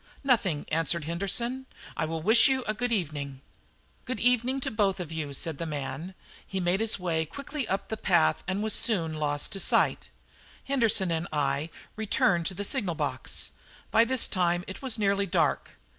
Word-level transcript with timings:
"Nothing," 0.23 0.65
answered 0.71 1.03
Henderson; 1.03 1.67
"I 1.95 2.05
will 2.05 2.23
wish 2.23 2.47
you 2.47 2.63
good 2.63 2.91
evening." 2.91 3.39
"Good 4.05 4.19
evening 4.19 4.59
to 4.61 4.71
you 4.71 4.75
both," 4.75 5.37
said 5.37 5.59
the 5.59 5.67
man. 5.67 6.15
He 6.43 6.59
made 6.59 6.79
his 6.79 6.97
way 6.97 7.23
quickly 7.23 7.67
up 7.67 7.89
the 7.89 7.97
path 7.97 8.41
and 8.47 8.63
was 8.63 8.73
soon 8.73 9.13
lost 9.13 9.51
to 9.51 9.59
sight. 9.59 10.09
Henderson 10.63 11.11
and 11.11 11.27
I 11.31 11.69
then 11.71 11.79
returned 11.97 12.47
to 12.47 12.55
the 12.55 12.65
signal 12.65 12.95
box. 12.95 13.51
By 13.91 14.03
this 14.03 14.27
time 14.27 14.63
it 14.65 14.81
was 14.81 14.97
nearly 14.97 15.27
dark. 15.27 15.69